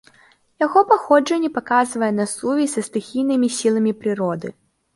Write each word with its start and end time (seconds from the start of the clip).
Яго 0.63 0.79
паходжанне 0.91 1.51
паказвае 1.59 2.11
на 2.21 2.27
сувязь 2.33 2.73
са 2.77 2.85
стыхійнымі 2.89 3.53
сіламі 3.61 3.97
прыроды. 4.03 4.47